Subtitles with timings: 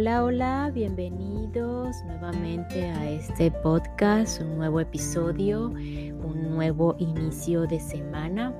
[0.00, 8.54] Hola, hola, bienvenidos nuevamente a este podcast, un nuevo episodio, un nuevo inicio de semana.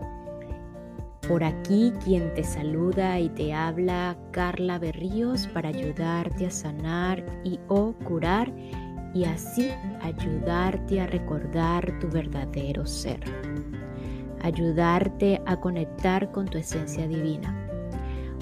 [1.29, 7.61] Por aquí quien te saluda y te habla Carla Berríos para ayudarte a sanar y
[7.69, 8.53] o curar
[9.15, 9.71] y así
[10.03, 13.21] ayudarte a recordar tu verdadero ser.
[14.43, 17.68] Ayudarte a conectar con tu esencia divina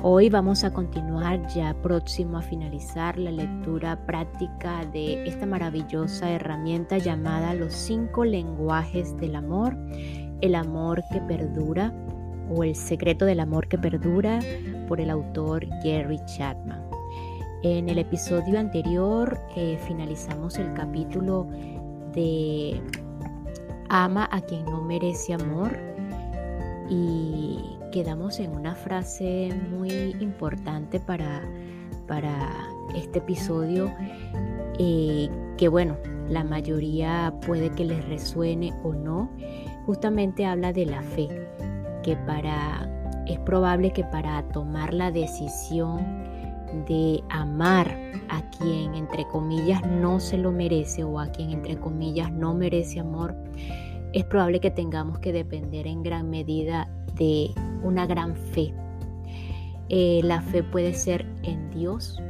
[0.08, 6.98] Hoy vamos a continuar ya próximo a finalizar la lectura práctica de esta maravillosa herramienta
[6.98, 9.76] llamada Los cinco lenguajes del amor,
[10.42, 11.92] el amor que perdura
[12.48, 14.38] o el secreto del amor que perdura
[14.86, 16.88] por el autor Gary Chapman.
[17.64, 21.48] En el episodio anterior eh, finalizamos el capítulo
[22.12, 22.80] de
[23.88, 25.76] Ama a quien no merece amor
[26.88, 31.40] y quedamos en una frase muy importante para,
[32.06, 33.90] para este episodio
[34.78, 35.96] eh, que bueno,
[36.28, 39.30] la mayoría puede que les resuene o no.
[39.86, 41.48] Justamente habla de la fe,
[42.02, 42.86] que para
[43.26, 46.04] es probable que para tomar la decisión
[46.86, 52.30] de amar a quien entre comillas no se lo merece o a quien entre comillas
[52.30, 53.34] no merece amor,
[54.12, 58.74] es probable que tengamos que depender en gran medida de una gran fe.
[59.88, 62.20] Eh, la fe puede ser en Dios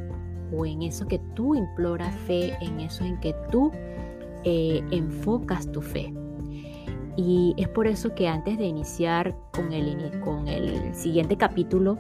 [0.53, 3.73] o en eso que tú imploras fe, en eso en que tú
[4.45, 6.13] eh, enfocas tu fe.
[7.17, 11.99] Y es por eso que antes de iniciar con el, con el siguiente capítulo,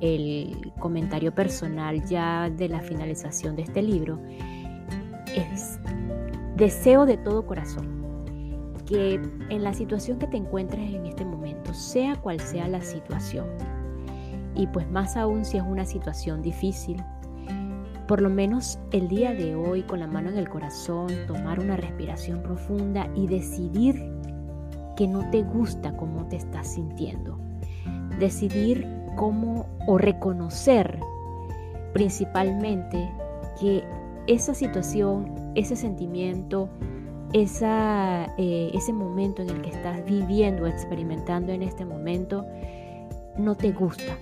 [0.00, 4.18] el comentario personal ya de la finalización de este libro,
[5.34, 5.80] es
[6.56, 8.01] deseo de todo corazón
[8.96, 13.46] en la situación que te encuentres en este momento, sea cual sea la situación,
[14.54, 17.02] y pues más aún si es una situación difícil,
[18.06, 21.76] por lo menos el día de hoy con la mano en el corazón, tomar una
[21.76, 24.12] respiración profunda y decidir
[24.96, 27.38] que no te gusta cómo te estás sintiendo.
[28.18, 28.86] Decidir
[29.16, 31.00] cómo o reconocer
[31.94, 33.10] principalmente
[33.58, 33.84] que
[34.26, 36.68] esa situación, ese sentimiento,
[37.32, 42.44] esa, eh, ese momento en el que estás viviendo, experimentando en este momento,
[43.38, 44.16] no te gusta.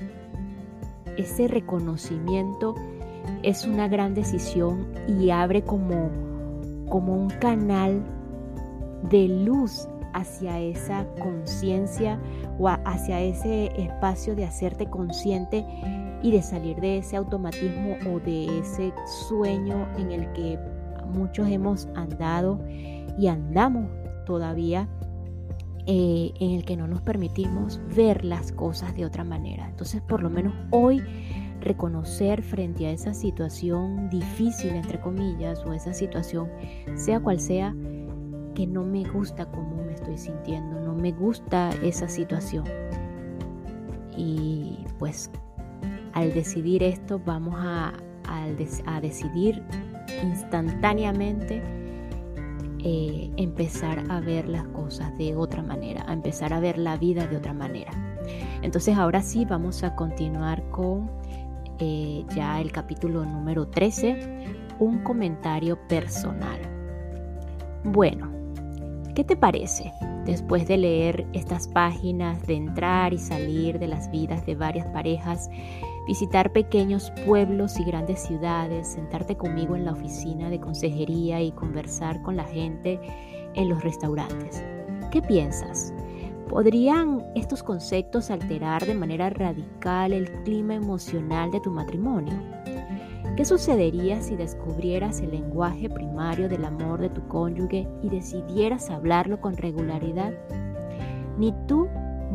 [1.16, 2.74] Ese reconocimiento
[3.42, 6.10] es una gran decisión y abre como,
[6.88, 8.02] como un canal
[9.10, 12.18] de luz hacia esa conciencia
[12.58, 15.64] o hacia ese espacio de hacerte consciente
[16.22, 18.92] y de salir de ese automatismo o de ese
[19.28, 20.58] sueño en el que
[21.10, 22.60] muchos hemos andado
[23.18, 23.90] y andamos
[24.26, 24.88] todavía
[25.86, 29.68] eh, en el que no nos permitimos ver las cosas de otra manera.
[29.68, 31.02] Entonces, por lo menos hoy,
[31.60, 36.48] reconocer frente a esa situación difícil, entre comillas, o esa situación,
[36.94, 37.74] sea cual sea,
[38.54, 42.64] que no me gusta cómo me estoy sintiendo, no me gusta esa situación.
[44.16, 45.30] Y pues
[46.12, 47.92] al decidir esto, vamos a,
[48.86, 49.62] a decidir
[50.22, 51.62] instantáneamente
[52.82, 57.26] eh, empezar a ver las cosas de otra manera, a empezar a ver la vida
[57.26, 57.92] de otra manera.
[58.62, 61.10] Entonces ahora sí vamos a continuar con
[61.78, 64.46] eh, ya el capítulo número 13,
[64.78, 66.60] un comentario personal.
[67.84, 68.30] Bueno,
[69.14, 69.92] ¿qué te parece
[70.24, 75.50] después de leer estas páginas, de entrar y salir de las vidas de varias parejas?
[76.10, 82.20] Visitar pequeños pueblos y grandes ciudades, sentarte conmigo en la oficina de consejería y conversar
[82.22, 82.98] con la gente
[83.54, 84.60] en los restaurantes.
[85.12, 85.94] ¿Qué piensas?
[86.48, 92.34] ¿Podrían estos conceptos alterar de manera radical el clima emocional de tu matrimonio?
[93.36, 99.40] ¿Qué sucedería si descubrieras el lenguaje primario del amor de tu cónyuge y decidieras hablarlo
[99.40, 100.32] con regularidad?
[101.38, 101.86] Ni tú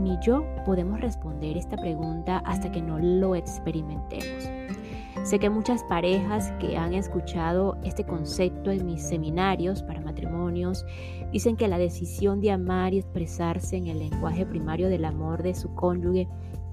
[0.06, 4.50] ni yo podemos responder esta pregunta hasta que no lo experimentemos.
[5.24, 10.86] Sé que muchas parejas que han escuchado este concepto en mis seminarios para matrimonios
[11.32, 15.56] dicen que la decisión de amar y expresarse en el lenguaje primario del amor de
[15.56, 16.28] su cónyuge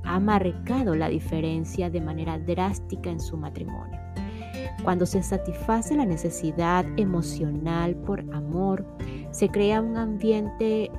[0.04, 3.98] ha marcado la diferencia de manera drástica en su matrimonio.
[4.84, 8.84] Cuando se satisface la necesidad emocional por amor,
[9.30, 10.90] se crea un ambiente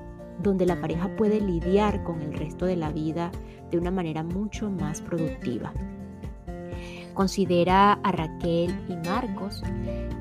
[0.42, 3.32] donde la pareja puede lidiar con el resto de la vida
[3.72, 5.74] de una manera mucho más productiva.
[7.14, 9.62] Considera a Raquel y Marcos.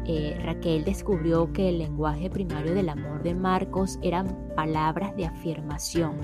[0.05, 6.17] Eh, Raquel descubrió que el lenguaje primario del amor de Marcos eran palabras de afirmación,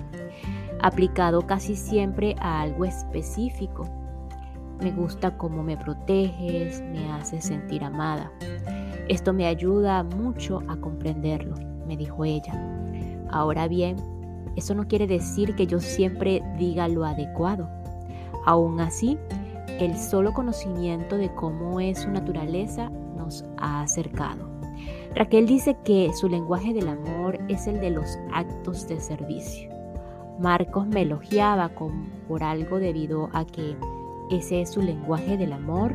[0.81, 3.89] aplicado casi siempre a algo específico.
[4.81, 8.31] me gusta cómo me proteges, me haces sentir amada.
[9.09, 11.57] Esto me ayuda mucho a comprenderlo,
[11.87, 12.78] me dijo ella.
[13.31, 13.97] Ahora bien,
[14.57, 17.69] eso no quiere decir que yo siempre diga lo adecuado.
[18.45, 19.19] Aún así,
[19.79, 24.49] el solo conocimiento de cómo es su naturaleza nos ha acercado.
[25.15, 29.71] Raquel dice que su lenguaje del amor es el de los actos de servicio.
[30.39, 31.71] Marcos me elogiaba
[32.29, 33.77] por algo debido a que
[34.31, 35.95] ese es su lenguaje del amor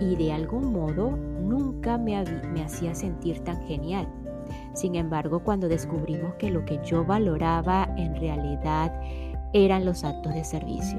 [0.00, 2.22] y de algún modo nunca me,
[2.52, 4.08] me hacía sentir tan genial.
[4.74, 8.92] Sin embargo, cuando descubrimos que lo que yo valoraba en realidad
[9.52, 10.98] eran los actos de servicio,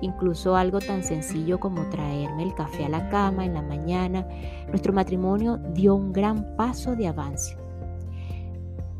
[0.00, 4.26] incluso algo tan sencillo como traerme el café a la cama en la mañana,
[4.68, 7.56] nuestro matrimonio dio un gran paso de avance.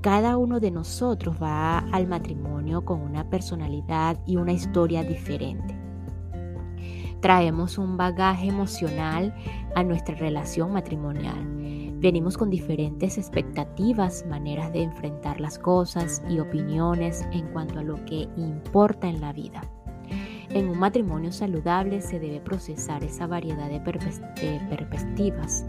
[0.01, 5.79] Cada uno de nosotros va al matrimonio con una personalidad y una historia diferente.
[7.21, 9.33] Traemos un bagaje emocional
[9.77, 11.39] a nuestra relación matrimonial.
[12.03, 18.05] Venimos con diferentes expectativas, maneras de enfrentar las cosas y opiniones en cuanto a lo
[18.07, 19.63] que importa en la vida.
[20.51, 25.65] En un matrimonio saludable se debe procesar esa variedad de, perspectivas.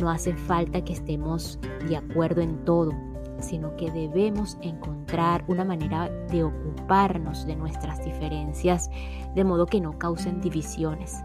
[0.00, 2.90] No hace falta que estemos de acuerdo en todo,
[3.38, 8.90] sino que debemos encontrar una manera de ocuparnos de nuestras diferencias
[9.36, 11.22] de modo que no causen divisiones.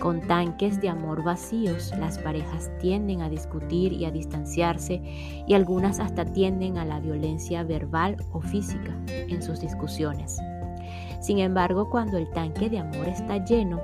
[0.00, 5.02] Con tanques de amor vacíos, las parejas tienden a discutir y a distanciarse
[5.46, 10.38] y algunas hasta tienden a la violencia verbal o física en sus discusiones.
[11.20, 13.80] Sin embargo, cuando el tanque de amor está lleno,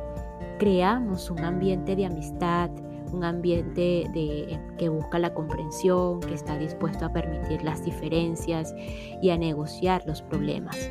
[0.59, 2.71] creamos un ambiente de amistad,
[3.13, 8.75] un ambiente de, que busca la comprensión, que está dispuesto a permitir las diferencias
[9.23, 10.91] y a negociar los problemas.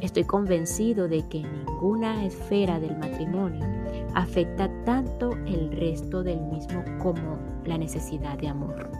[0.00, 3.79] Estoy convencido de que ninguna esfera del matrimonio
[4.14, 8.90] afecta tanto el resto del mismo como la necesidad de amor.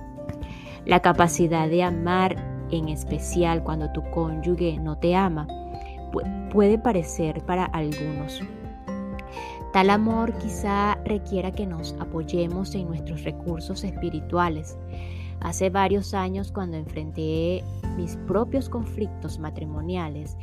[0.86, 2.36] La capacidad de amar,
[2.70, 5.46] en especial cuando tu cónyuge no te ama,
[6.50, 8.42] puede parecer para algunos
[9.72, 14.76] Tal amor quizá requiera que nos apoyemos en nuestros recursos espirituales.
[15.40, 17.62] Hace varios años cuando enfrenté
[17.96, 20.36] mis propios conflictos matrimoniales,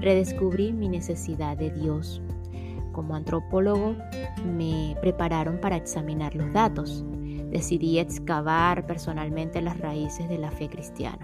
[0.00, 2.20] redescubrí mi necesidad de Dios.
[2.94, 3.96] Como antropólogo
[4.46, 7.04] me prepararon para examinar los datos.
[7.50, 11.22] Decidí excavar personalmente las raíces de la fe cristiana,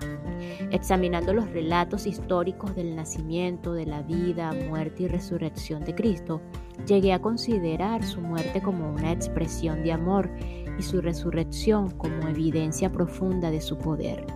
[0.70, 6.40] examinando los relatos históricos del nacimiento, de la vida, muerte y resurrección de Cristo
[6.86, 10.30] Llegué a considerar su muerte como una expresión de amor
[10.78, 14.26] y su resurrección como evidencia profunda de su poder.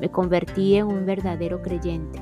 [0.00, 2.20] Me convertí en un verdadero creyente.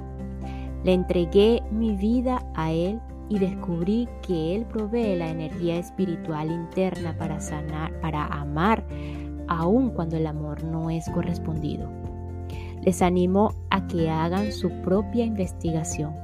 [0.85, 7.17] Le entregué mi vida a Él y descubrí que Él provee la energía espiritual interna
[7.19, 8.85] para sanar, para amar,
[9.49, 11.89] aun cuando el amor no es correspondido.
[12.83, 16.15] Les animo a que hagan su propia investigación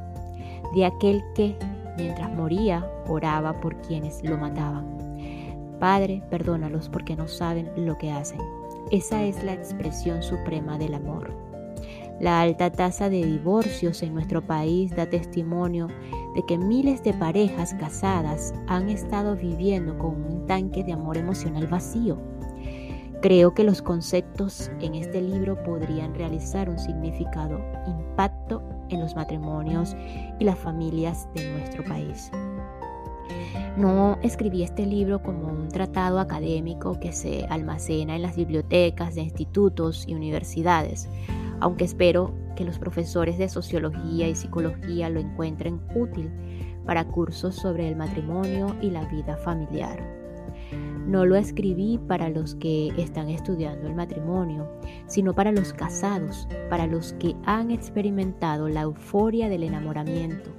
[0.75, 1.57] de aquel que
[1.97, 4.87] Mientras moría, oraba por quienes lo mataban.
[5.79, 8.41] Padre, perdónalos porque no saben lo que hacen.
[8.91, 11.35] Esa es la expresión suprema del amor.
[12.21, 15.89] La alta tasa de divorcios en nuestro país da testimonio
[16.35, 21.67] de que miles de parejas casadas han estado viviendo con un tanque de amor emocional
[21.67, 22.19] vacío.
[23.21, 29.95] Creo que los conceptos en este libro podrían realizar un significado impacto en los matrimonios
[30.41, 32.31] y las familias de nuestro país.
[33.77, 39.23] No escribí este libro como un tratado académico que se almacena en las bibliotecas de
[39.23, 41.09] institutos y universidades,
[41.63, 46.29] aunque espero que los profesores de sociología y psicología lo encuentren útil
[46.85, 50.03] para cursos sobre el matrimonio y la vida familiar.
[51.07, 54.69] No lo escribí para los que están estudiando el matrimonio,
[55.07, 60.51] sino para los casados, para los que han experimentado la euforia del enamoramiento,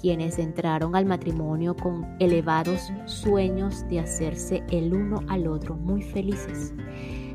[0.00, 6.74] quienes entraron al matrimonio con elevados sueños de hacerse el uno al otro muy felices,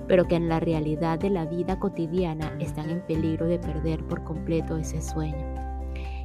[0.09, 4.23] pero que en la realidad de la vida cotidiana están en peligro de perder por
[4.23, 5.37] completo ese sueño.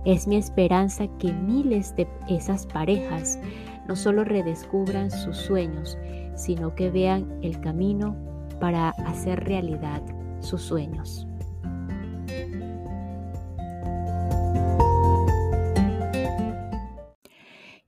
[0.07, 3.39] Es mi esperanza que miles de esas parejas
[3.87, 5.99] no solo redescubran sus sueños,
[6.35, 8.17] sino que vean el camino
[8.59, 10.03] para hacer realidad
[10.41, 11.29] sus sueños.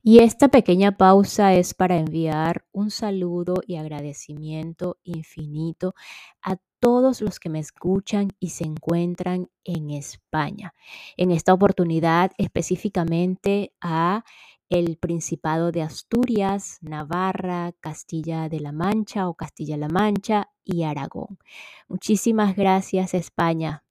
[0.09, 5.95] Y esta pequeña pausa es para enviar un saludo y agradecimiento infinito
[6.41, 10.73] a todos los que me escuchan y se encuentran en España.
[11.17, 14.23] En esta oportunidad específicamente a
[14.69, 21.37] el Principado de Asturias, Navarra, Castilla de la Mancha o Castilla-La Mancha y Aragón.
[21.89, 23.83] Muchísimas gracias España.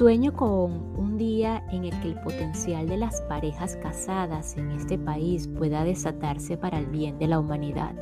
[0.00, 4.96] Sueño con un día en el que el potencial de las parejas casadas en este
[4.96, 7.94] país pueda desatarse para el bien de la humanidad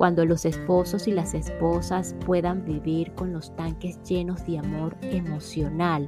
[0.00, 6.06] cuando los esposos y las esposas puedan vivir con los tanques llenos de amor emocional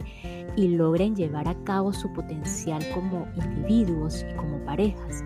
[0.56, 5.23] y logren llevar a cabo su potencial como individuos y como parejas.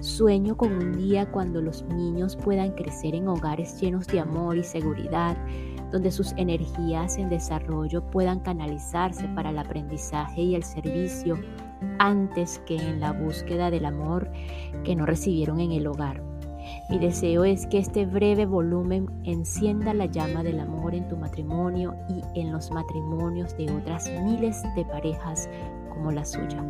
[0.00, 4.64] Sueño con un día cuando los niños puedan crecer en hogares llenos de amor y
[4.64, 5.36] seguridad,
[5.90, 11.38] donde sus energías en desarrollo puedan canalizarse para el aprendizaje y el servicio
[11.98, 14.30] antes que en la búsqueda del amor
[14.84, 16.22] que no recibieron en el hogar.
[16.90, 21.94] Mi deseo es que este breve volumen encienda la llama del amor en tu matrimonio
[22.08, 25.48] y en los matrimonios de otras miles de parejas
[25.88, 26.62] como la suya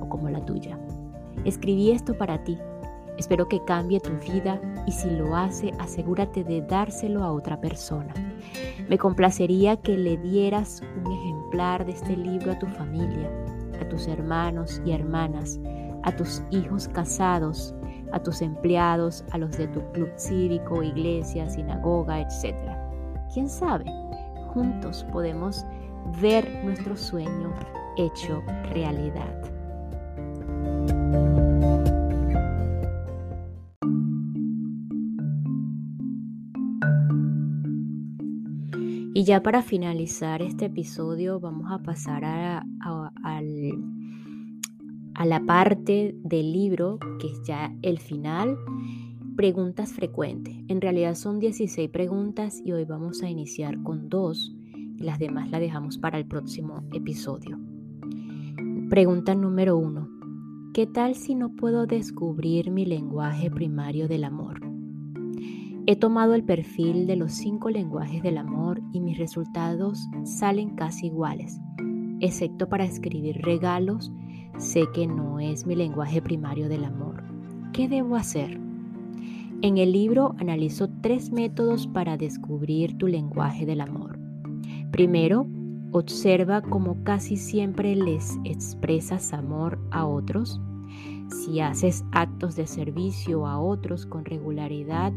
[0.00, 0.78] o como la tuya.
[1.44, 2.58] Escribí esto para ti.
[3.18, 8.12] Espero que cambie tu vida y si lo hace, asegúrate de dárselo a otra persona.
[8.88, 13.30] Me complacería que le dieras un ejemplar de este libro a tu familia,
[13.80, 15.58] a tus hermanos y hermanas,
[16.02, 17.74] a tus hijos casados,
[18.12, 22.54] a tus empleados, a los de tu club cívico, iglesia, sinagoga, etc.
[23.32, 23.86] ¿Quién sabe?
[24.52, 25.64] Juntos podemos
[26.20, 27.54] ver nuestro sueño
[27.96, 29.53] hecho realidad.
[39.24, 42.62] Y ya para finalizar este episodio vamos a pasar a,
[45.14, 48.58] a la parte del libro, que es ya el final,
[49.34, 50.54] preguntas frecuentes.
[50.68, 54.54] En realidad son 16 preguntas y hoy vamos a iniciar con dos
[54.98, 57.58] las demás las dejamos para el próximo episodio.
[58.90, 60.06] Pregunta número uno.
[60.74, 64.63] ¿Qué tal si no puedo descubrir mi lenguaje primario del amor?
[65.86, 71.06] He tomado el perfil de los cinco lenguajes del amor y mis resultados salen casi
[71.06, 71.60] iguales,
[72.20, 74.10] excepto para escribir regalos
[74.58, 77.24] Sé que no es mi lenguaje primario del amor.
[77.72, 78.60] ¿Qué debo hacer?
[79.62, 84.18] En el libro analizo tres métodos para descubrir tu lenguaje del amor.
[84.92, 85.46] Primero,
[85.90, 90.60] observa cómo casi siempre les expresas amor a otros.
[91.28, 95.12] Si haces actos de servicio a otros con regularidad,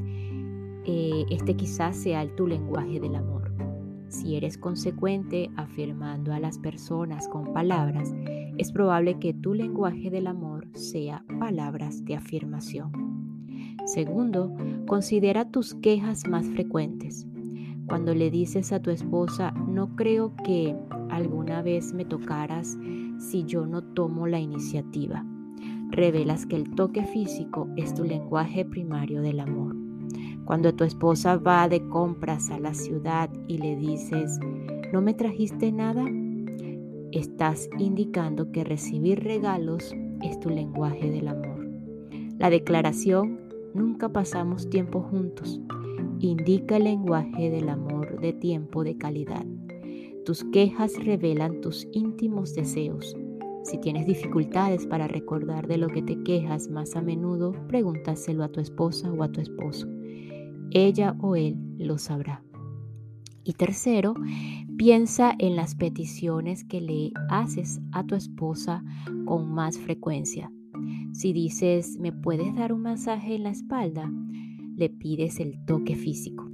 [0.87, 3.51] eh, este quizás sea tu lenguaje del amor.
[4.07, 8.15] Si eres consecuente afirmando a las personas con palabras,
[8.57, 12.91] es probable que tu lenguaje del amor sea palabras de afirmación.
[13.85, 14.55] Segundo,
[14.87, 17.27] considera tus quejas más frecuentes.
[17.87, 20.73] Cuando le dices a tu esposa, no creo que
[21.09, 22.77] alguna vez me tocaras
[23.17, 25.25] si yo no tomo la iniciativa,
[25.89, 29.86] revelas que el toque físico es tu lenguaje primario del amor.
[30.47, 34.39] Cuando tu esposa va de compras a la ciudad y le dices,
[34.93, 36.05] ¿no me trajiste nada?
[37.11, 41.67] Estás indicando que recibir regalos es tu lenguaje del amor.
[42.37, 43.41] La declaración,
[43.73, 45.59] nunca pasamos tiempo juntos,
[46.19, 49.45] indica el lenguaje del amor de tiempo de calidad.
[50.23, 53.17] Tus quejas revelan tus íntimos deseos.
[53.63, 58.49] Si tienes dificultades para recordar de lo que te quejas más a menudo, pregúntaselo a
[58.49, 59.89] tu esposa o a tu esposo
[60.71, 62.43] ella o él lo sabrá.
[63.43, 64.13] Y tercero,
[64.77, 68.83] piensa en las peticiones que le haces a tu esposa
[69.25, 70.51] con más frecuencia.
[71.13, 74.11] Si dices, ¿me puedes dar un masaje en la espalda?
[74.75, 76.51] Le pides el toque físico.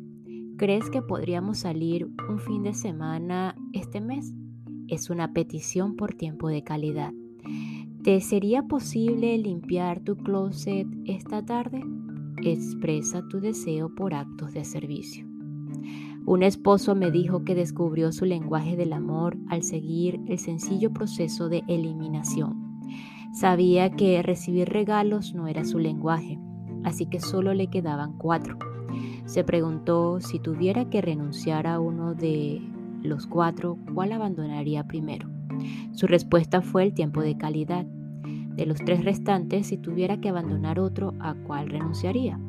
[0.57, 4.33] ¿Crees que podríamos salir un fin de semana este mes?
[4.87, 7.11] Es una petición por tiempo de calidad.
[8.03, 11.81] ¿Te sería posible limpiar tu closet esta tarde?
[12.51, 15.25] Expresa tu deseo por actos de servicio.
[16.25, 21.49] Un esposo me dijo que descubrió su lenguaje del amor al seguir el sencillo proceso
[21.49, 22.79] de eliminación.
[23.33, 26.39] Sabía que recibir regalos no era su lenguaje,
[26.83, 28.57] así que solo le quedaban cuatro.
[29.25, 32.61] Se preguntó si tuviera que renunciar a uno de
[33.01, 35.29] los cuatro, ¿cuál abandonaría primero?
[35.93, 37.85] Su respuesta fue el tiempo de calidad.
[38.55, 42.39] De los tres restantes, si tuviera que abandonar otro, ¿a cuál renunciaría?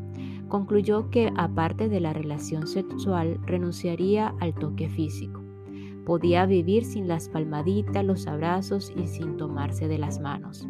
[0.49, 5.43] Concluyó que aparte de la relación sexual, renunciaría al toque físico.
[6.05, 10.69] Podía vivir sin las palmaditas, los abrazos y sin tomarse de las manos.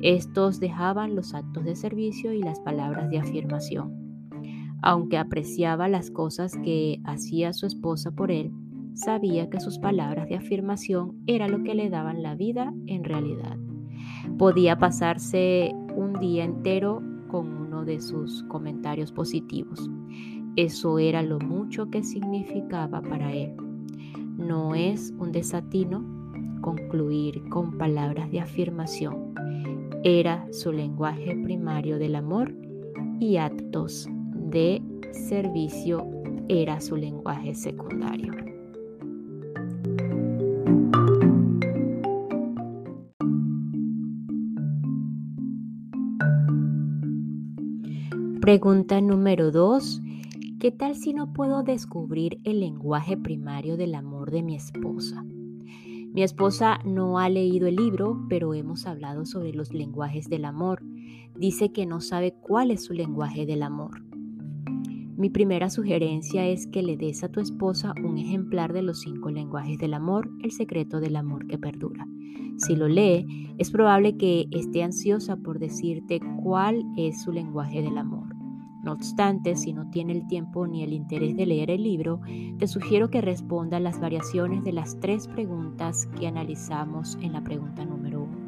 [0.00, 4.00] Estos dejaban los actos de servicio y las palabras de afirmación.
[4.82, 8.50] Aunque apreciaba las cosas que hacía su esposa por él,
[8.94, 13.58] sabía que sus palabras de afirmación era lo que le daban la vida en realidad.
[14.40, 19.90] Podía pasarse un día entero con uno de sus comentarios positivos.
[20.56, 23.54] Eso era lo mucho que significaba para él.
[24.38, 26.02] No es un desatino
[26.62, 29.34] concluir con palabras de afirmación.
[30.04, 32.50] Era su lenguaje primario del amor
[33.18, 34.82] y actos de
[35.12, 36.08] servicio
[36.48, 38.49] era su lenguaje secundario.
[48.50, 50.02] Pregunta número 2.
[50.58, 55.22] ¿Qué tal si no puedo descubrir el lenguaje primario del amor de mi esposa?
[55.22, 60.82] Mi esposa no ha leído el libro, pero hemos hablado sobre los lenguajes del amor.
[61.36, 64.02] Dice que no sabe cuál es su lenguaje del amor.
[65.16, 69.30] Mi primera sugerencia es que le des a tu esposa un ejemplar de los cinco
[69.30, 72.04] lenguajes del amor, el secreto del amor que perdura.
[72.56, 77.96] Si lo lee, es probable que esté ansiosa por decirte cuál es su lenguaje del
[77.96, 78.29] amor.
[78.82, 82.20] No obstante, si no tiene el tiempo ni el interés de leer el libro,
[82.58, 87.84] te sugiero que responda las variaciones de las tres preguntas que analizamos en la pregunta
[87.84, 88.40] número uno.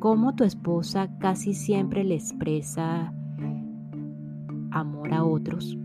[0.00, 3.14] ¿Cómo tu esposa casi siempre le expresa
[4.72, 5.78] amor a otros?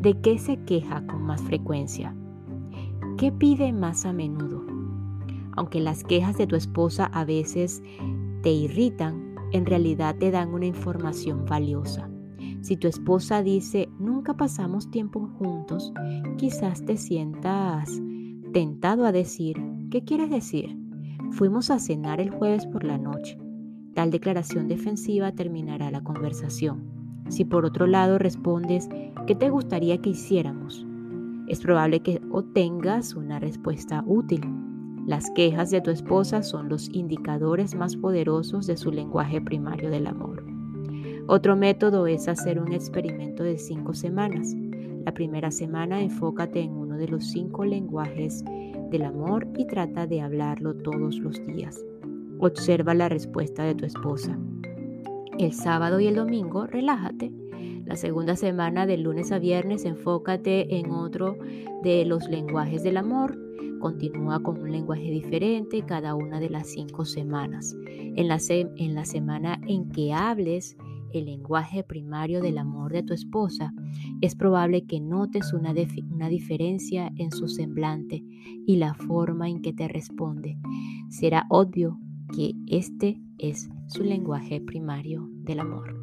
[0.00, 2.14] ¿De qué se queja con más frecuencia?
[3.16, 4.64] ¿Qué pide más a menudo?
[5.56, 7.82] Aunque las quejas de tu esposa a veces
[8.42, 12.10] te irritan, en realidad te dan una información valiosa.
[12.60, 15.92] Si tu esposa dice, nunca pasamos tiempo juntos,
[16.36, 18.00] quizás te sientas
[18.52, 19.56] tentado a decir,
[19.90, 20.76] ¿qué quieres decir?
[21.30, 23.38] Fuimos a cenar el jueves por la noche.
[23.94, 26.82] Tal declaración defensiva terminará la conversación.
[27.28, 28.88] Si por otro lado respondes,
[29.26, 30.84] ¿qué te gustaría que hiciéramos?
[31.46, 34.42] Es probable que obtengas una respuesta útil.
[35.06, 40.06] Las quejas de tu esposa son los indicadores más poderosos de su lenguaje primario del
[40.06, 40.49] amor.
[41.32, 44.52] Otro método es hacer un experimento de cinco semanas.
[45.04, 48.44] La primera semana enfócate en uno de los cinco lenguajes
[48.90, 51.84] del amor y trata de hablarlo todos los días.
[52.40, 54.36] Observa la respuesta de tu esposa.
[55.38, 57.30] El sábado y el domingo relájate.
[57.84, 61.38] La segunda semana del lunes a viernes enfócate en otro
[61.84, 63.38] de los lenguajes del amor.
[63.78, 67.76] Continúa con un lenguaje diferente cada una de las cinco semanas.
[67.86, 70.76] En la, en la semana en que hables
[71.12, 73.72] el lenguaje primario del amor de tu esposa,
[74.20, 75.74] es probable que notes una,
[76.10, 78.22] una, diferencia en su semblante
[78.66, 80.56] y la forma en que te responde.
[81.08, 81.98] Será obvio
[82.34, 85.96] que este es su lenguaje primario del amor.